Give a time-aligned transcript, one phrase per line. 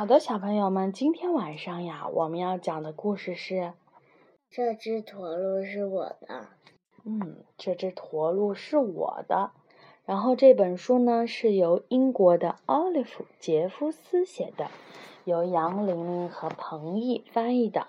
[0.00, 3.74] 好的，小朋友们，今天晚上呀，我们要讲的故事是
[4.48, 6.48] 这只驼鹿是我的。
[7.04, 9.50] 嗯，这只驼鹿是我的。
[10.06, 14.70] 然后这本书呢是由英国的奥利弗·杰夫斯写的，
[15.24, 17.86] 由杨玲玲和彭毅翻译的，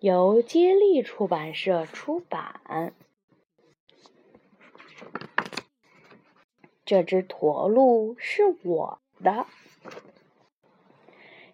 [0.00, 2.94] 由接力出版社出版。
[6.86, 9.44] 这只驼鹿是我的。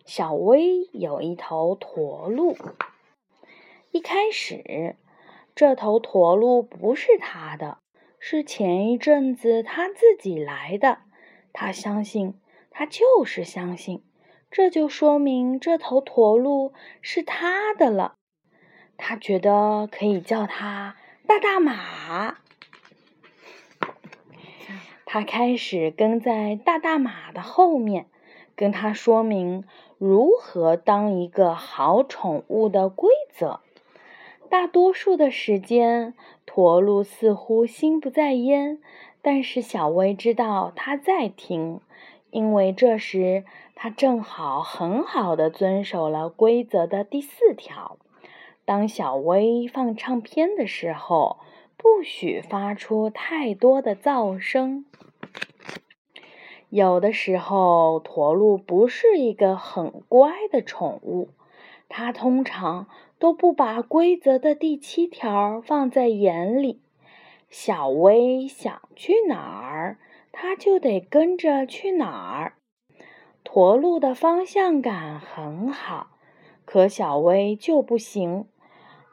[0.09, 2.57] 小薇有一头驼鹿。
[3.90, 4.96] 一开始，
[5.54, 7.76] 这头驼鹿不是他的，
[8.18, 11.00] 是前一阵子他自己来的。
[11.53, 12.40] 他相信，
[12.71, 14.03] 他就是相信，
[14.50, 16.72] 这就说明这头驼鹿
[17.03, 18.14] 是他的了。
[18.96, 22.39] 他觉得可以叫它大大马。
[25.04, 28.06] 他开始跟在大大马的后面，
[28.56, 29.64] 跟他说明。
[29.98, 33.59] 如何当一个好宠物的规则？
[34.48, 36.14] 大多数的时间，
[36.47, 38.78] 驼鹿似乎心不在焉，
[39.20, 41.81] 但是小薇知道他在听，
[42.31, 47.98] 因为这时他正好很好的遵守了规则的第四条：
[48.64, 51.39] 当小薇放唱片的时候，
[51.77, 54.84] 不许发出太多的噪声。
[56.70, 61.30] 有的时候，驼鹿不是一个很乖的宠物，
[61.88, 62.88] 它通常
[63.19, 66.83] 都不把规则的第七条放在眼里。
[67.48, 69.96] 小薇想去哪儿，
[70.30, 72.52] 它就得跟着去哪儿。
[73.42, 76.08] 驼鹿的方向感很好，
[76.66, 78.44] 可小薇就不行。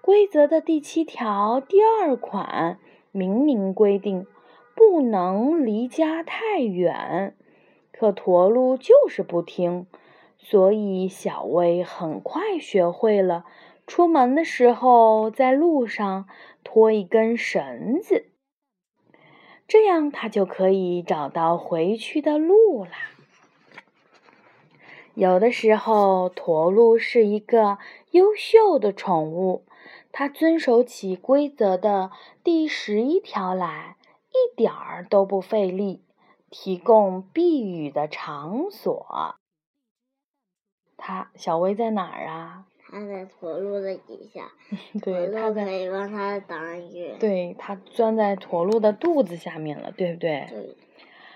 [0.02, 2.80] 规则的第七条第二款
[3.14, 4.28] 明明规定，
[4.76, 7.34] 不能离家太远。
[7.98, 9.88] 可驼鹿就是不听，
[10.38, 13.46] 所以小薇很快学会了
[13.88, 16.28] 出门的时候在路上
[16.62, 18.26] 拖一根绳子，
[19.66, 22.92] 这样它就可以找到回去的路啦。
[25.14, 27.78] 有的时候，驼鹿是一个
[28.12, 29.64] 优秀的宠物，
[30.12, 32.12] 它遵守起规则的
[32.44, 33.96] 第十一条来，
[34.32, 36.05] 一点儿都不费力。
[36.58, 39.36] 提供避雨的场所。
[40.96, 42.66] 他小薇在哪儿啊？
[42.80, 44.54] 他在驼鹿的底下。
[45.04, 47.14] 对，他可以帮他挡雨。
[47.20, 50.48] 对，他钻在驼鹿的肚子下面了，对不对？
[50.50, 50.78] 对。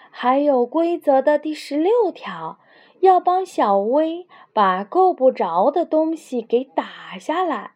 [0.09, 2.57] 还有规则的第十六条，
[3.01, 7.73] 要帮小薇把够不着的东西给打下来。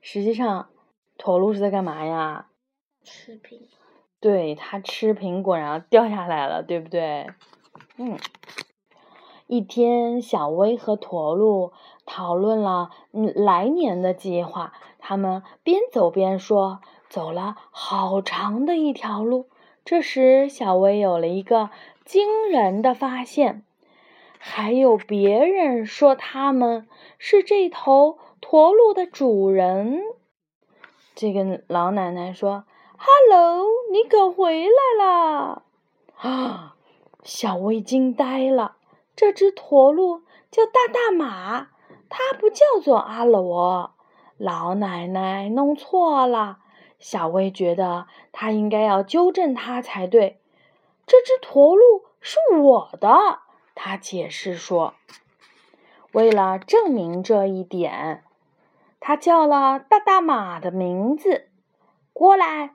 [0.00, 0.68] 实际上，
[1.16, 2.48] 驼鹿是在干嘛呀？
[3.04, 3.68] 吃苹果。
[4.20, 7.26] 对他吃苹果，然后掉下来了，对不对？
[7.96, 8.18] 嗯。
[9.46, 11.72] 一天，小薇和驼鹿
[12.06, 14.74] 讨论了嗯来年的计划。
[14.98, 19.48] 他们边走边说：“走了好长的一条路。”
[19.84, 21.70] 这时，小薇有了一个
[22.04, 23.64] 惊人的发现：
[24.38, 26.86] 还有别人说他们
[27.18, 30.02] 是这头驼鹿的主人。
[31.14, 32.64] 这个老奶奶说。
[33.02, 35.62] “Hello，你可回来了！”
[36.20, 36.76] 啊，
[37.24, 38.76] 小薇惊呆了。
[39.16, 41.68] 这只驼鹿叫大大马，
[42.10, 43.94] 它不叫做阿罗。
[44.36, 46.58] 老奶奶弄错了。
[46.98, 50.38] 小薇觉得她应该要纠正它才对。
[51.06, 53.40] 这只驼鹿是我的，
[53.74, 54.92] 她解释说。
[56.12, 58.24] 为了证明这一点，
[59.00, 61.48] 他叫了大大马的名字
[62.12, 62.74] 过来。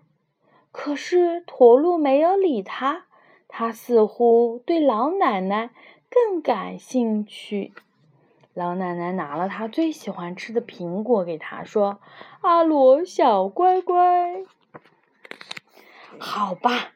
[0.78, 3.06] 可是驼鹿没有理他，
[3.48, 5.70] 他似乎对老奶奶
[6.10, 7.72] 更感兴趣。
[8.54, 12.00] 老奶奶拿了他最喜欢吃的苹果给他，说
[12.44, 14.44] ：“阿罗小乖乖。”
[16.20, 16.92] 好吧，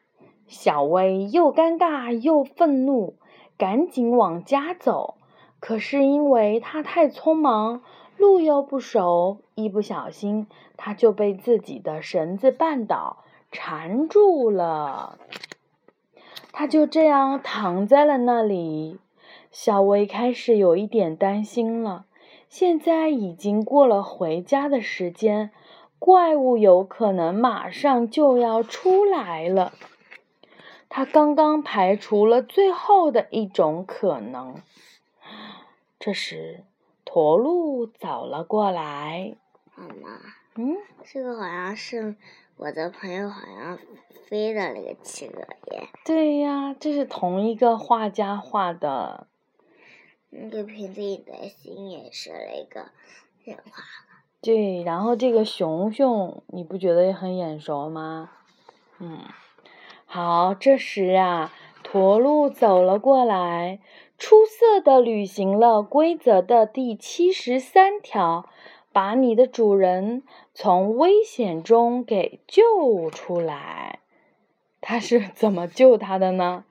[0.46, 3.14] 小薇又尴尬又愤怒，
[3.56, 5.14] 赶紧往家走。
[5.58, 7.82] 可是因为他太匆忙，
[8.18, 10.46] 路又不熟，一不小心
[10.76, 13.24] 他就被自己的绳子绊倒。
[13.50, 15.18] 缠住了，
[16.52, 18.98] 他就这样躺在了那里。
[19.50, 22.06] 小薇开始有一点担心了。
[22.48, 25.50] 现在已经过了回家的时间，
[25.98, 29.72] 怪物有可能马上就要出来了。
[30.88, 34.56] 他刚刚排除了最后的一种可能。
[36.00, 36.64] 这时，
[37.04, 39.36] 驼鹿走了过来。
[39.76, 40.18] 妈妈，
[40.56, 42.16] 嗯，这个好像是。
[42.56, 43.78] 我的朋友好像
[44.26, 45.38] 飞的那个企鹅
[45.72, 45.88] 耶。
[46.04, 49.28] 对呀，这是同一个画家画的。
[50.28, 52.90] 那个瓶子里的心也是那个
[53.44, 54.20] 人画的。
[54.42, 58.30] 对，然后这个熊熊，你不觉得也很眼熟吗？
[58.98, 59.20] 嗯，
[60.04, 61.50] 好，这时啊，
[61.82, 63.80] 驼鹿走了过来，
[64.18, 68.50] 出色的履行了规则的第七十三条，
[68.92, 70.22] 把你的主人
[70.52, 74.00] 从危险中给救出来。
[74.80, 76.64] 他是怎么救他的呢？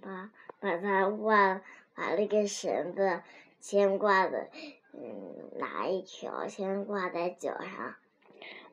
[0.00, 0.30] 把
[0.60, 1.60] 把他挂，
[1.94, 3.22] 把那个绳子
[3.60, 4.48] 先挂的。
[4.92, 7.94] 嗯，拿一条先挂在脚上。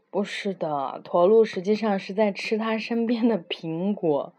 [0.09, 4.33] 不是的，驼鹿实际上是在吃它身边的苹果，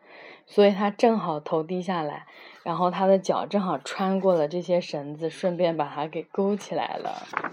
[0.46, 2.26] 所以它正好头低下来，
[2.62, 7.45] 然后它的脚正好穿过了这些绳子，顺便把它给勾起来了。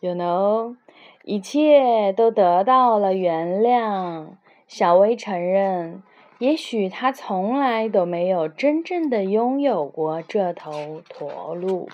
[0.00, 0.76] You know，
[1.24, 4.28] 一切都得到了原谅。
[4.66, 6.02] 小薇承认，
[6.38, 11.88] 也许他从来都没有真正的拥有过这头驼鹿。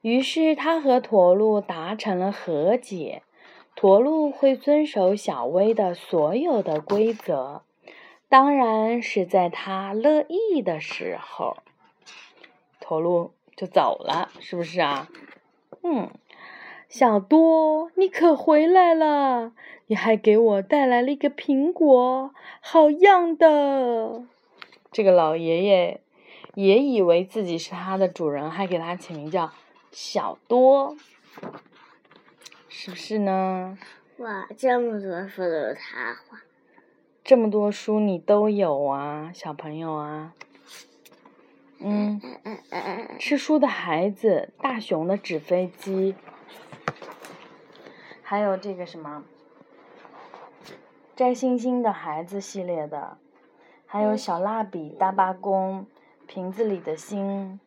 [0.00, 3.22] 于是他和驼鹿达成了和解，
[3.76, 7.62] 驼鹿会遵守小薇的所有的规则，
[8.28, 11.58] 当然是在他乐意的时候。
[12.80, 15.08] 驼鹿就走了，是不是啊？
[15.82, 16.10] 嗯，
[16.88, 19.52] 小多，你可回来了，
[19.88, 24.24] 你还给我带来了一个苹果，好样的！
[24.90, 26.00] 这个老爷爷
[26.54, 29.52] 也以为自己是他的主人，还给他起名叫。
[29.90, 30.96] 小多，
[32.70, 33.78] 是不是呢？
[34.16, 36.38] 哇，这么多书都是他画，
[37.22, 40.32] 这么多书你都有啊，小朋友啊。
[41.80, 42.20] 嗯，
[43.18, 46.14] 吃书的孩子，大熊的纸飞机，
[48.30, 49.22] 还有这个什么，
[51.16, 53.16] 摘星星的孩子系列的，
[53.86, 55.86] 还有小蜡笔、大巴公、
[56.26, 57.58] 瓶子里的星。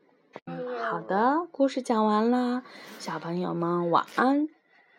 [0.80, 2.62] 好的，故事讲完了，
[3.00, 4.50] 小朋友们晚安。